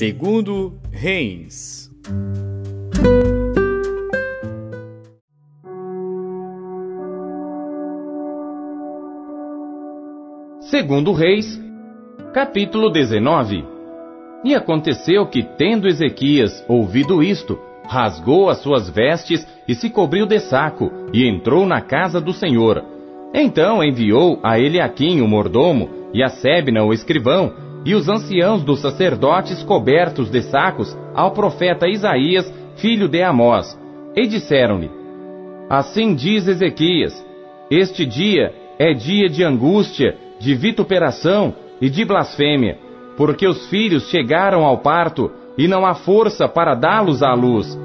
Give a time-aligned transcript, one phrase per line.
[0.00, 1.90] Segundo Reis.
[10.70, 11.60] Segundo Reis,
[12.32, 13.62] capítulo 19.
[14.42, 20.40] E aconteceu que, tendo Ezequias ouvido isto, rasgou as suas vestes e se cobriu de
[20.40, 22.82] saco, e entrou na casa do Senhor.
[23.34, 27.52] Então enviou a Eliaquim, o mordomo, e a Sebna, o escrivão,
[27.84, 33.78] e os anciãos dos sacerdotes cobertos de sacos ao profeta Isaías, filho de Amós,
[34.16, 34.90] e disseram-lhe:
[35.68, 37.24] Assim diz Ezequias:
[37.70, 42.78] Este dia é dia de angústia, de vituperação e de blasfêmia,
[43.16, 47.78] porque os filhos chegaram ao parto e não há força para dá-los à luz.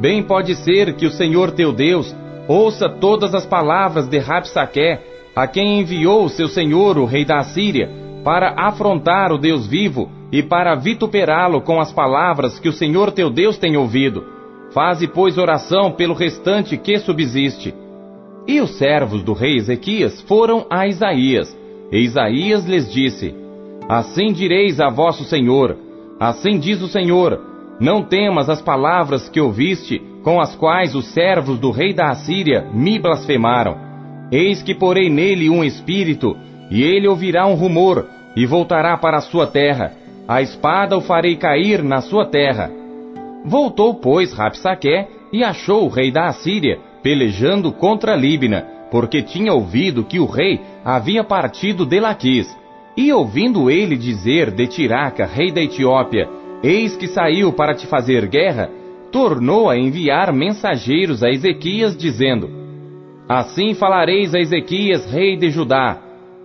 [0.00, 2.14] Bem pode ser que o Senhor teu Deus
[2.46, 5.02] ouça todas as palavras de Rabsaqué,
[5.36, 10.42] a quem enviou seu senhor, o rei da Assíria, para afrontar o Deus vivo e
[10.42, 14.22] para vituperá-lo com as palavras que o Senhor teu Deus tem ouvido.
[14.74, 17.72] Faze, pois, oração pelo restante que subsiste.
[18.46, 21.58] E os servos do rei Ezequias foram a Isaías,
[21.90, 23.34] e Isaías lhes disse:
[23.88, 25.78] Assim direis a vosso senhor,
[26.20, 27.40] assim diz o Senhor,
[27.80, 32.68] não temas as palavras que ouviste, com as quais os servos do rei da Assíria
[32.74, 33.78] me blasfemaram.
[34.30, 36.36] Eis que porei nele um espírito,
[36.70, 39.92] e ele ouvirá um rumor, e voltará para a sua terra.
[40.26, 42.70] A espada o farei cair na sua terra.
[43.44, 50.04] Voltou, pois, Rapsaque, e achou o rei da Assíria, pelejando contra Líbina, porque tinha ouvido
[50.04, 52.48] que o rei havia partido de Laquis.
[52.96, 56.28] E ouvindo ele dizer de Tiraca, rei da Etiópia,
[56.62, 58.68] Eis que saiu para te fazer guerra,
[59.12, 62.50] tornou a enviar mensageiros a Ezequias, dizendo:
[63.28, 65.98] Assim falareis a Ezequias, rei de Judá: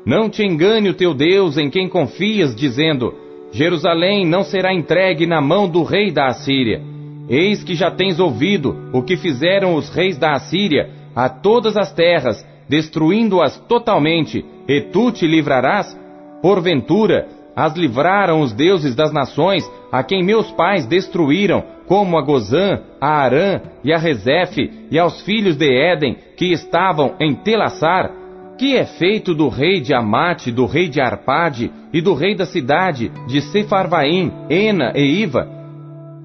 [0.05, 3.13] Não te engane o teu Deus em quem confias, dizendo:
[3.51, 6.81] Jerusalém não será entregue na mão do rei da Assíria.
[7.29, 11.93] Eis que já tens ouvido o que fizeram os reis da Assíria a todas as
[11.93, 15.97] terras, destruindo-as totalmente, e tu te livrarás?
[16.41, 22.81] Porventura, as livraram os deuses das nações, a quem meus pais destruíram, como a Gozã,
[22.99, 28.11] a Arã e a Rezefe, e aos filhos de Éden, que estavam em Telassar,
[28.57, 32.45] que é feito do rei de Amate, do rei de Arpade, e do rei da
[32.45, 35.47] cidade de Sefarvaim, Ena e Iva.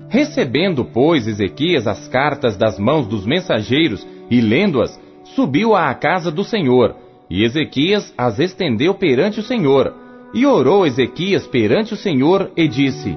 [0.09, 4.99] Recebendo, pois, Ezequias as cartas das mãos dos mensageiros, e lendo-as,
[5.34, 6.94] subiu à casa do Senhor,
[7.31, 9.94] e Ezequias as estendeu perante o Senhor,
[10.33, 13.17] e orou Ezequias perante o Senhor e disse: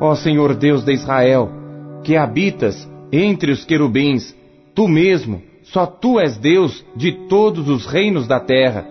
[0.00, 1.50] Ó Senhor Deus de Israel,
[2.02, 4.36] que habitas entre os querubins,
[4.74, 8.84] tu mesmo, só tu és Deus de todos os reinos da terra.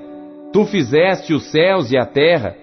[0.51, 2.55] Tu fizeste os céus e a terra.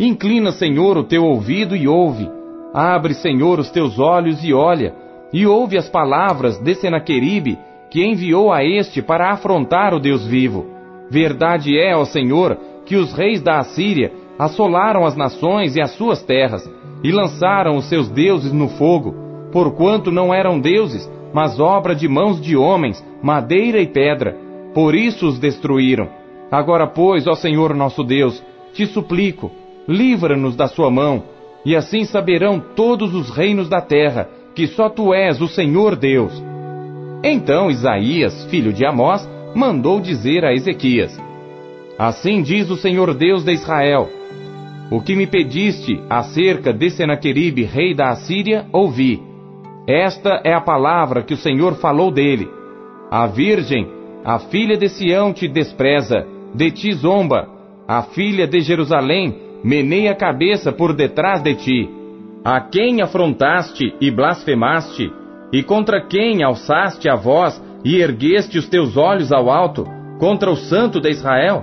[0.00, 2.28] Inclina, Senhor, o teu ouvido e ouve.
[2.72, 4.94] Abre, Senhor, os teus olhos e olha,
[5.32, 7.58] e ouve as palavras de Senaqueribe,
[7.90, 10.66] que enviou a este para afrontar o Deus vivo.
[11.10, 16.22] Verdade é, ó Senhor, que os reis da Assíria assolaram as nações e as suas
[16.22, 16.68] terras,
[17.04, 19.14] e lançaram os seus deuses no fogo,
[19.56, 24.36] porquanto não eram deuses, mas obra de mãos de homens, madeira e pedra.
[24.74, 26.10] Por isso os destruíram.
[26.52, 29.50] Agora, pois, ó Senhor nosso Deus, te suplico,
[29.88, 31.22] livra-nos da sua mão,
[31.64, 36.34] e assim saberão todos os reinos da terra que só tu és o Senhor Deus.
[37.24, 41.18] Então Isaías, filho de Amós, mandou dizer a Ezequias:
[41.98, 44.06] Assim diz o Senhor Deus de Israel:
[44.90, 49.25] O que me pediste acerca de Senaqueribe, rei da Assíria, ouvi.
[49.86, 52.50] Esta é a palavra que o Senhor falou dele.
[53.08, 53.86] A virgem,
[54.24, 57.48] a filha de Sião, te despreza, de ti zomba.
[57.86, 61.90] A filha de Jerusalém meneia a cabeça por detrás de ti.
[62.44, 65.12] A quem afrontaste e blasfemaste?
[65.52, 69.84] E contra quem alçaste a voz e ergueste os teus olhos ao alto?
[70.18, 71.62] Contra o santo de Israel?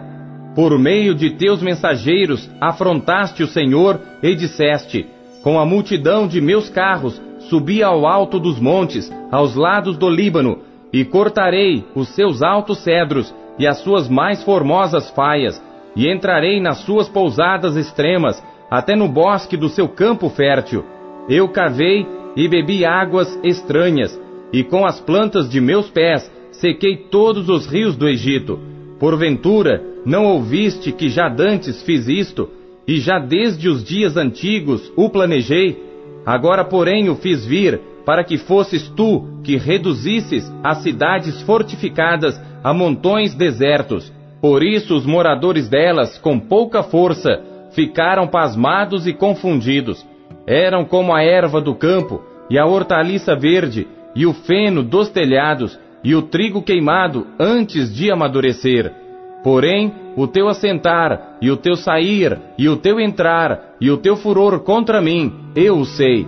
[0.55, 5.05] Por meio de teus mensageiros afrontaste o Senhor e disseste:
[5.41, 10.59] Com a multidão de meus carros subi ao alto dos montes, aos lados do Líbano,
[10.91, 15.61] e cortarei os seus altos cedros e as suas mais formosas faias,
[15.95, 20.83] e entrarei nas suas pousadas extremas, até no bosque do seu campo fértil.
[21.29, 22.05] Eu cavei
[22.35, 24.19] e bebi águas estranhas,
[24.51, 28.59] e com as plantas de meus pés sequei todos os rios do Egito.
[28.99, 32.49] Porventura, não ouviste que já dantes fiz isto,
[32.87, 35.92] e já desde os dias antigos o planejei?
[36.25, 42.73] Agora, porém, o fiz vir, para que fosses tu que reduzisses as cidades fortificadas a
[42.73, 44.11] montões desertos.
[44.41, 47.41] Por isso os moradores delas, com pouca força,
[47.71, 50.05] ficaram pasmados e confundidos.
[50.45, 55.79] Eram como a erva do campo, e a hortaliça verde, e o feno dos telhados,
[56.03, 59.02] e o trigo queimado antes de amadurecer.
[59.43, 64.15] Porém, o teu assentar, e o teu sair, e o teu entrar, e o teu
[64.15, 66.25] furor contra mim, eu o sei.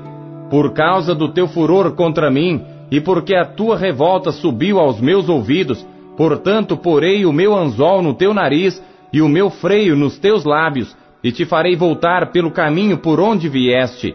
[0.50, 5.30] Por causa do teu furor contra mim, e porque a tua revolta subiu aos meus
[5.30, 5.86] ouvidos,
[6.18, 8.84] portanto porei o meu anzol no teu nariz,
[9.14, 13.48] e o meu freio nos teus lábios, e te farei voltar pelo caminho por onde
[13.48, 14.14] vieste.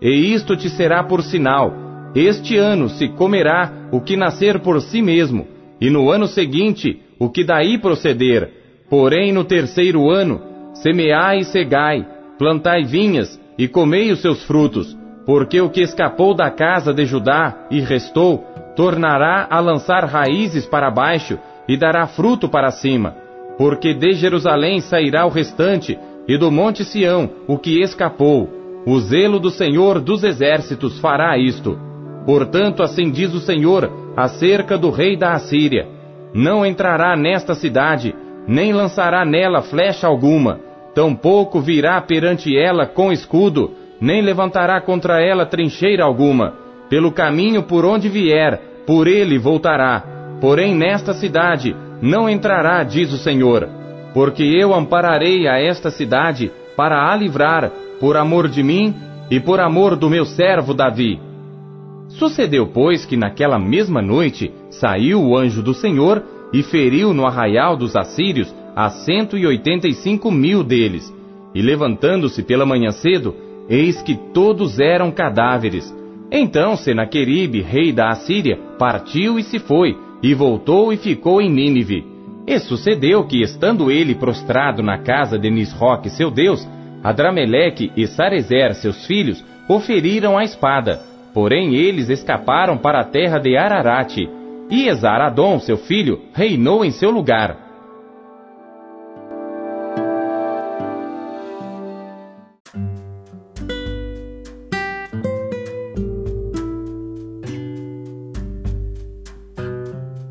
[0.00, 1.72] E isto te será por sinal:
[2.14, 5.46] este ano se comerá o que nascer por si mesmo,
[5.80, 8.50] e no ano seguinte o que daí proceder.
[8.90, 10.42] Porém, no terceiro ano,
[10.74, 12.04] semeai e cegai,
[12.36, 17.68] plantai vinhas e comei os seus frutos, porque o que escapou da casa de Judá
[17.70, 21.38] e restou, tornará a lançar raízes para baixo
[21.68, 23.14] e dará fruto para cima.
[23.56, 25.96] Porque de Jerusalém sairá o restante,
[26.26, 28.50] e do monte Sião o que escapou.
[28.84, 31.78] O zelo do Senhor dos exércitos fará isto.
[32.26, 35.86] Portanto, assim diz o Senhor acerca do rei da Assíria:
[36.34, 38.14] Não entrará nesta cidade,
[38.46, 40.60] nem lançará nela flecha alguma,
[40.94, 46.54] tampouco virá perante ela com escudo, nem levantará contra ela trincheira alguma.
[46.88, 50.02] Pelo caminho por onde vier, por ele voltará.
[50.40, 53.68] Porém, nesta cidade não entrará, diz o Senhor,
[54.12, 57.70] porque eu ampararei a esta cidade para a livrar,
[58.00, 58.94] por amor de mim
[59.30, 61.20] e por amor do meu servo Davi.
[62.08, 66.22] Sucedeu, pois, que naquela mesma noite saiu o anjo do Senhor
[66.52, 71.12] e feriu no arraial dos assírios a cento e oitenta e cinco mil deles.
[71.54, 73.34] E levantando-se pela manhã cedo,
[73.68, 75.94] eis que todos eram cadáveres.
[76.30, 82.06] Então Senaqueribe, rei da Assíria, partiu e se foi, e voltou e ficou em Nínive.
[82.46, 86.66] E sucedeu que, estando ele prostrado na casa de Nisroque, seu deus,
[87.04, 93.38] Adrameleque e Sarezer, seus filhos, o feriram a espada Porém eles escaparam para a terra
[93.38, 94.28] de Ararate,
[94.72, 97.58] e Esaradom, seu filho, reinou em seu lugar.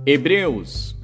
[0.04, 0.98] Hebreus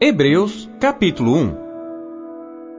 [0.00, 1.67] Hebreus capítulo 1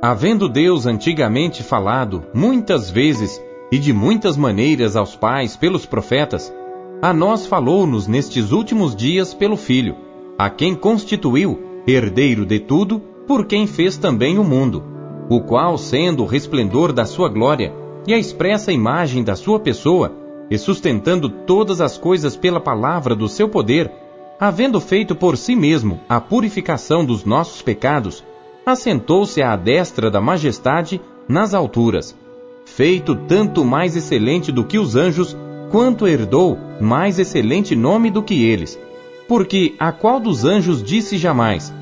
[0.02, 6.54] Havendo Deus antigamente falado muitas vezes e de muitas maneiras aos pais pelos profetas,
[7.02, 9.98] a nós falou-nos nestes últimos dias pelo Filho,
[10.38, 14.82] a quem constituiu herdeiro de tudo, por quem fez também o mundo,
[15.30, 17.74] o qual, sendo o resplendor da sua glória
[18.08, 20.16] e a expressa imagem da sua pessoa,
[20.50, 23.92] e sustentando todas as coisas pela palavra do seu poder,
[24.40, 28.24] havendo feito por si mesmo a purificação dos nossos pecados,
[28.66, 32.16] assentou-se à destra da majestade nas alturas,
[32.66, 35.38] feito tanto mais excelente do que os anjos,
[35.72, 38.80] quanto herdou mais excelente nome do que eles.
[39.28, 41.74] Porque a qual dos anjos disse jamais: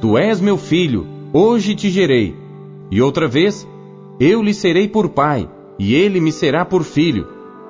[0.00, 2.34] Tu és meu filho, hoje te gerei.
[2.90, 3.68] E outra vez,
[4.18, 5.48] eu lhe serei por pai,
[5.78, 7.28] e ele me será por filho.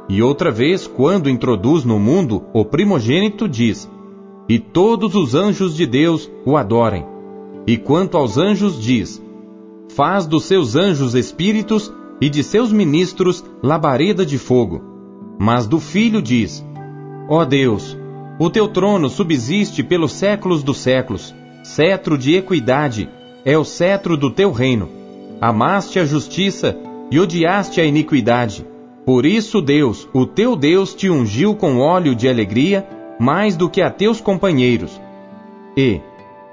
[0.08, 3.88] E outra vez, quando introduz no mundo o primogênito, diz:
[4.48, 7.13] e todos os anjos de Deus o adorem.
[7.66, 9.22] E quanto aos anjos, diz:
[9.94, 14.82] Faz dos seus anjos espíritos e de seus ministros labareda de fogo.
[15.38, 16.64] Mas do filho diz:
[17.28, 17.96] Ó Deus,
[18.38, 23.08] o teu trono subsiste pelos séculos dos séculos, cetro de equidade
[23.44, 24.88] é o cetro do teu reino.
[25.40, 26.76] Amaste a justiça
[27.10, 28.66] e odiaste a iniquidade.
[29.04, 32.88] Por isso, Deus, o teu Deus, te ungiu com óleo de alegria
[33.20, 34.98] mais do que a teus companheiros.
[35.76, 36.00] E,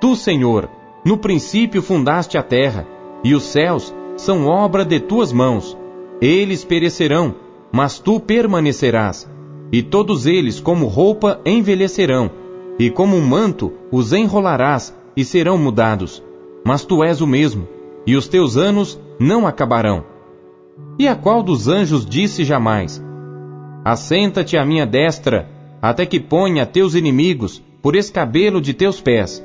[0.02, 0.70] tu, Senhor,
[1.04, 2.88] no princípio fundaste a terra,
[3.24, 5.78] e os céus são obra de tuas mãos.
[6.22, 7.36] Eles perecerão,
[7.72, 9.30] mas tu permanecerás.
[9.72, 12.30] E todos eles, como roupa, envelhecerão,
[12.78, 16.24] e como um manto, os enrolarás e serão mudados.
[16.64, 17.68] Mas tu és o mesmo,
[18.06, 20.04] e os teus anos não acabarão.
[21.00, 23.04] E a qual dos anjos disse jamais:
[23.84, 25.50] Assenta-te à minha destra,
[25.82, 29.44] até que ponha teus inimigos por escabelo de teus pés.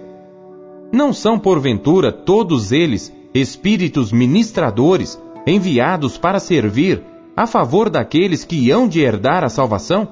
[0.93, 7.03] Não são, porventura, todos eles espíritos ministradores enviados para servir
[7.37, 10.09] a favor daqueles que hão de herdar a salvação?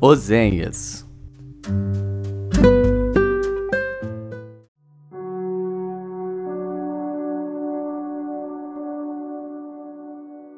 [0.00, 1.03] Oséias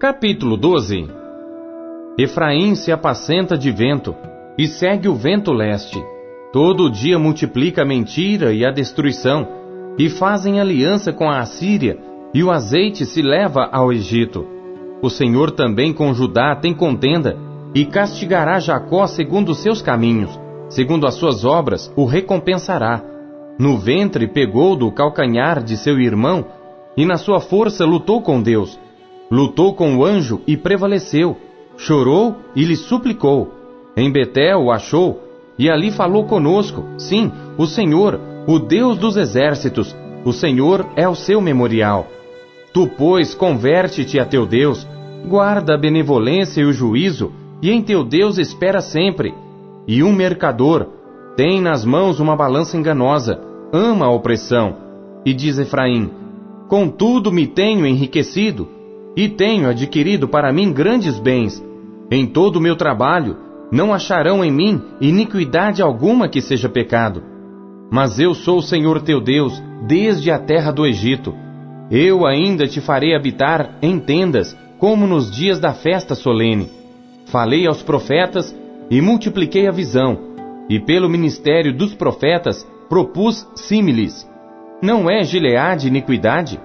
[0.06, 1.08] Capítulo 12
[2.16, 4.14] Efraim se apacenta de vento
[4.56, 6.00] e segue o vento leste.
[6.52, 9.48] Todo dia multiplica a mentira e a destruição,
[9.98, 11.98] e fazem aliança com a Assíria,
[12.32, 14.46] e o azeite se leva ao Egito.
[15.02, 17.36] O Senhor também com Judá tem contenda,
[17.75, 23.02] e castigará Jacó segundo os seus caminhos, segundo as suas obras o recompensará.
[23.58, 26.46] No ventre pegou do calcanhar de seu irmão,
[26.96, 28.85] e na sua força lutou com Deus.
[29.30, 31.37] Lutou com o anjo e prevaleceu.
[31.76, 33.52] Chorou e lhe suplicou.
[33.97, 35.23] Em Betel o achou,
[35.59, 36.85] e ali falou conosco.
[36.99, 42.06] Sim, o Senhor, o Deus dos exércitos, o Senhor é o seu memorial.
[42.73, 44.87] Tu, pois, converte-te a teu Deus,
[45.26, 49.35] guarda a benevolência e o juízo, e em teu Deus espera sempre.
[49.87, 50.88] E um mercador
[51.37, 53.40] tem nas mãos uma balança enganosa,
[53.73, 54.76] ama a opressão.
[55.25, 56.11] E diz Efraim:
[56.68, 58.68] Contudo me tenho enriquecido,
[59.16, 61.64] e tenho adquirido para mim grandes bens.
[62.11, 63.37] Em todo o meu trabalho,
[63.73, 67.23] não acharão em mim iniquidade alguma que seja pecado.
[67.90, 71.35] Mas eu sou o Senhor teu Deus, desde a terra do Egito.
[71.90, 76.68] Eu ainda te farei habitar em tendas, como nos dias da festa solene.
[77.26, 78.54] Falei aos profetas
[78.90, 80.18] e multipliquei a visão,
[80.68, 84.28] e pelo ministério dos profetas propus símiles.
[84.82, 86.61] Não é Gileade iniquidade?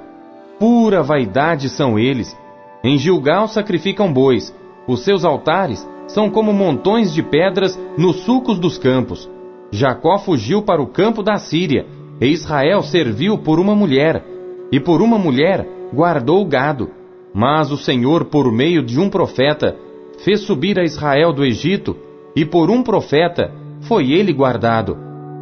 [0.59, 2.37] Pura vaidade são eles.
[2.83, 4.53] Em Gilgal sacrificam bois,
[4.87, 9.29] os seus altares são como montões de pedras nos sulcos dos campos.
[9.71, 11.85] Jacó fugiu para o campo da Síria,
[12.19, 14.25] e Israel serviu por uma mulher,
[14.71, 16.89] e por uma mulher guardou o gado.
[17.33, 19.77] Mas o Senhor, por meio de um profeta,
[20.23, 21.95] fez subir a Israel do Egito,
[22.35, 24.97] e por um profeta foi ele guardado.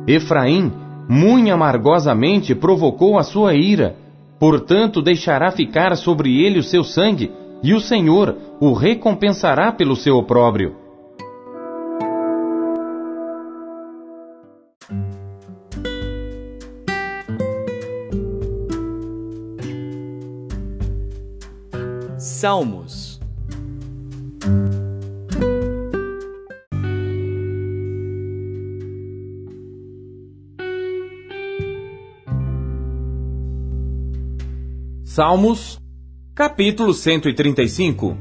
[0.07, 0.71] Efraim,
[1.07, 3.95] muito amargosamente, provocou a sua ira,
[4.39, 7.31] portanto deixará ficar sobre ele o seu sangue,
[7.61, 10.75] e o Senhor o recompensará pelo seu opróbrio.
[22.17, 23.08] Salmos
[35.19, 35.77] Salmos,
[36.33, 38.17] capítulo 135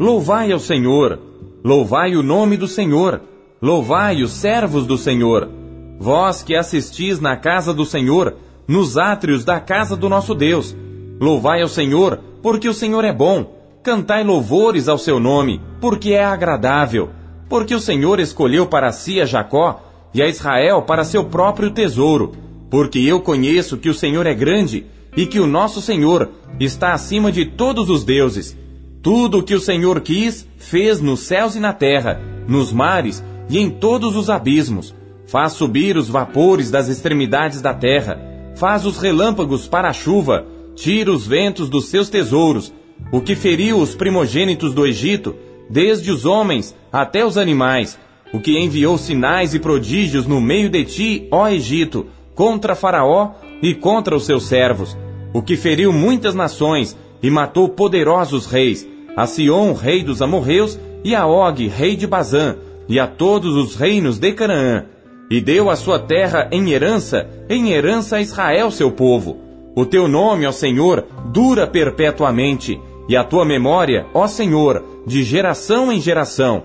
[0.00, 1.20] Louvai ao Senhor,
[1.62, 3.20] louvai o nome do Senhor,
[3.60, 5.50] louvai os servos do Senhor,
[5.98, 10.74] vós que assistis na casa do Senhor, nos átrios da casa do nosso Deus.
[11.20, 16.24] Louvai ao Senhor, porque o Senhor é bom, cantai louvores ao seu nome, porque é
[16.24, 17.10] agradável,
[17.50, 19.82] porque o Senhor escolheu para si a Jacó
[20.14, 22.32] e a Israel para seu próprio tesouro,
[22.70, 27.30] porque eu conheço que o Senhor é grande e que o nosso Senhor está acima
[27.30, 28.56] de todos os deuses.
[29.02, 33.58] Tudo o que o Senhor quis, fez nos céus e na terra, nos mares e
[33.58, 34.94] em todos os abismos.
[35.26, 38.20] Faz subir os vapores das extremidades da terra,
[38.56, 42.72] faz os relâmpagos para a chuva, tira os ventos dos seus tesouros,
[43.10, 45.34] o que feriu os primogênitos do Egito,
[45.68, 47.98] desde os homens até os animais,
[48.32, 53.74] o que enviou sinais e prodígios no meio de ti, ó Egito, contra Faraó e
[53.74, 54.96] contra os seus servos,
[55.32, 58.86] o que feriu muitas nações e matou poderosos reis,
[59.16, 62.56] a Sion, rei dos amorreus, e a Og, rei de Bazã,
[62.88, 64.86] e a todos os reinos de Canaã,
[65.30, 69.38] e deu a sua terra em herança, em herança a Israel, seu povo.
[69.74, 75.90] O teu nome, ó Senhor, dura perpetuamente, e a tua memória, ó Senhor, de geração
[75.90, 76.64] em geração.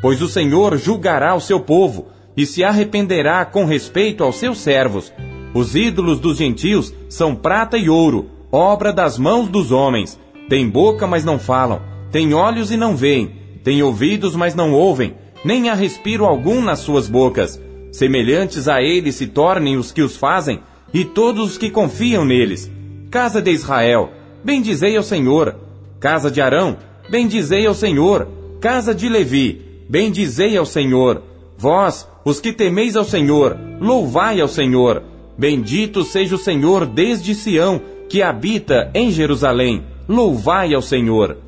[0.00, 5.12] Pois o Senhor julgará o seu povo, e se arrependerá com respeito aos seus servos,
[5.56, 10.20] os ídolos dos gentios são prata e ouro, obra das mãos dos homens.
[10.50, 11.80] Têm boca, mas não falam.
[12.12, 13.30] Têm olhos e não veem.
[13.64, 15.14] Têm ouvidos, mas não ouvem.
[15.42, 17.58] Nem há respiro algum nas suas bocas.
[17.90, 20.60] Semelhantes a eles se tornem os que os fazem,
[20.92, 22.70] e todos os que confiam neles.
[23.10, 24.10] Casa de Israel,
[24.44, 25.56] bendizei ao Senhor.
[25.98, 26.76] Casa de Arão,
[27.08, 28.28] bendizei ao Senhor.
[28.60, 31.22] Casa de Levi, bendizei ao Senhor.
[31.58, 35.02] Vós, os que temeis ao Senhor, louvai ao Senhor.
[35.38, 39.84] Bendito seja o Senhor desde Sião, que habita em Jerusalém.
[40.08, 41.38] Louvai ao Senhor.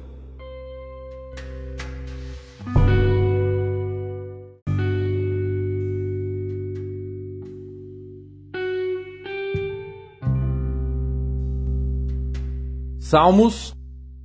[12.99, 13.75] Salmos,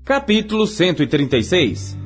[0.04, 1.98] capítulo 136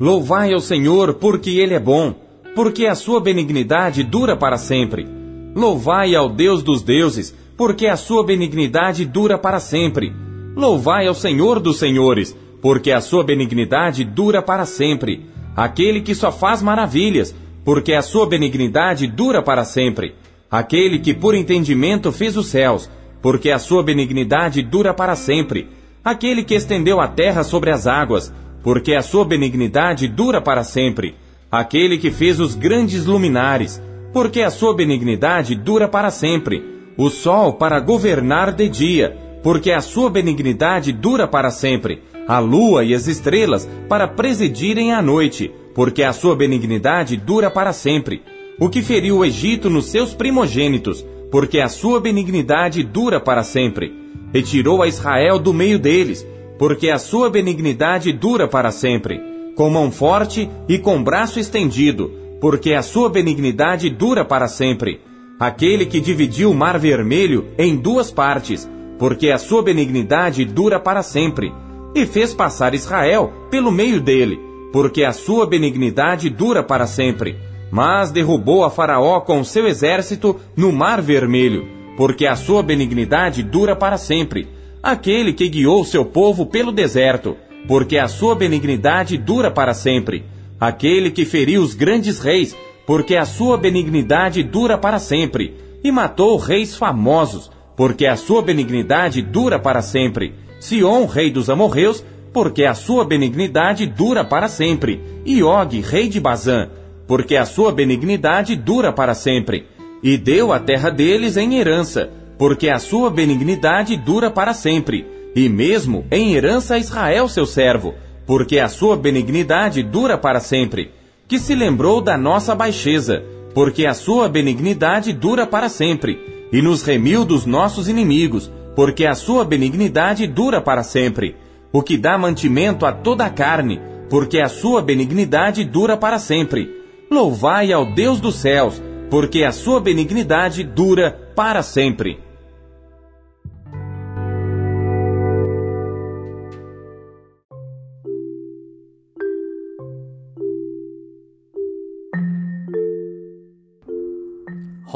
[0.00, 2.25] Louvai ao Senhor, porque Ele é bom,
[2.56, 5.06] porque a sua benignidade dura para sempre.
[5.54, 10.10] Louvai ao Deus dos deuses, porque a sua benignidade dura para sempre.
[10.56, 15.26] Louvai ao Senhor dos senhores, porque a sua benignidade dura para sempre.
[15.54, 20.14] Aquele que só faz maravilhas, porque a sua benignidade dura para sempre.
[20.50, 22.88] Aquele que por entendimento fez os céus,
[23.20, 25.68] porque a sua benignidade dura para sempre.
[26.02, 28.32] Aquele que estendeu a terra sobre as águas,
[28.62, 31.16] porque a sua benignidade dura para sempre.
[31.56, 33.82] Aquele que fez os grandes luminares,
[34.12, 36.62] porque a sua benignidade dura para sempre.
[36.98, 42.02] O sol para governar de dia, porque a sua benignidade dura para sempre.
[42.28, 47.72] A lua e as estrelas para presidirem a noite, porque a sua benignidade dura para
[47.72, 48.20] sempre.
[48.60, 53.94] O que feriu o Egito nos seus primogênitos, porque a sua benignidade dura para sempre.
[54.30, 56.26] Retirou a Israel do meio deles,
[56.58, 59.35] porque a sua benignidade dura para sempre.
[59.56, 65.00] Com mão forte e com braço estendido, porque a sua benignidade dura para sempre.
[65.40, 71.02] Aquele que dividiu o mar vermelho em duas partes, porque a sua benignidade dura para
[71.02, 71.50] sempre.
[71.94, 74.38] E fez passar Israel pelo meio dele,
[74.74, 77.38] porque a sua benignidade dura para sempre.
[77.70, 83.74] Mas derrubou a Faraó com seu exército no Mar Vermelho, porque a sua benignidade dura
[83.74, 84.48] para sempre.
[84.82, 87.36] Aquele que guiou seu povo pelo deserto,
[87.66, 90.24] porque a sua benignidade dura para sempre.
[90.58, 95.54] Aquele que feriu os grandes reis, porque a sua benignidade dura para sempre.
[95.82, 100.34] E matou reis famosos, porque a sua benignidade dura para sempre.
[100.58, 105.00] Sion, rei dos amorreus, porque a sua benignidade dura para sempre.
[105.24, 106.68] E Og, rei de Bazã,
[107.06, 109.66] porque a sua benignidade dura para sempre.
[110.02, 115.06] E deu a terra deles em herança, porque a sua benignidade dura para sempre.
[115.36, 117.94] E mesmo em herança a Israel, seu servo,
[118.26, 120.90] porque a sua benignidade dura para sempre.
[121.28, 123.22] Que se lembrou da nossa baixeza,
[123.54, 126.18] porque a sua benignidade dura para sempre.
[126.50, 131.36] E nos remiu dos nossos inimigos, porque a sua benignidade dura para sempre.
[131.70, 136.76] O que dá mantimento a toda a carne, porque a sua benignidade dura para sempre
[137.10, 142.18] Louvai ao Deus dos céus, porque a sua benignidade dura para sempre.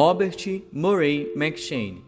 [0.02, 2.02] Robert Murray McShane,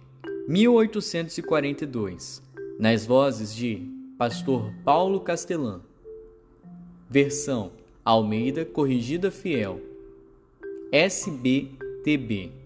[0.48, 2.42] 1842,
[2.78, 5.82] nas vozes de Pastor Paulo Castelã.
[7.10, 7.70] Versão
[8.02, 9.78] Almeida Corrigida Fiel
[10.90, 12.61] SBTB